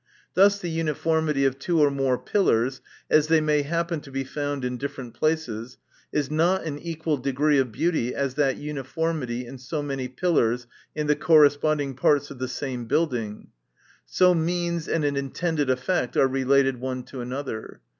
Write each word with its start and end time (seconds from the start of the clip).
Thus 0.33 0.57
the 0.57 0.71
uniformity 0.71 1.45
of 1.45 1.59
two 1.59 1.79
or 1.79 1.91
more 1.91 2.17
pil 2.17 2.45
lars, 2.45 2.81
as 3.07 3.27
they 3.27 3.39
may 3.39 3.61
happen 3.61 3.99
to 4.01 4.09
be 4.09 4.23
found 4.23 4.65
in 4.65 4.77
different 4.79 5.13
places, 5.13 5.77
is 6.11 6.31
not 6.31 6.63
an 6.63 6.79
equal 6.79 7.17
degree 7.17 7.59
of 7.59 7.71
beauty, 7.71 8.15
as 8.15 8.33
that 8.33 8.57
uniformity 8.57 9.45
in 9.45 9.59
so 9.59 9.83
many 9.83 10.07
pillars 10.07 10.65
in 10.95 11.05
the 11.05 11.15
corresponding 11.15 11.93
parts 11.95 12.31
of 12.31 12.39
the 12.39 12.47
same 12.47 12.85
building. 12.85 13.49
So 14.07 14.33
means 14.33 14.87
and 14.87 15.05
an 15.05 15.15
intended 15.15 15.69
effect 15.69 16.17
are 16.17 16.27
related 16.27 16.79
one 16.81 17.03
to 17.03 17.21
another. 17.21 17.81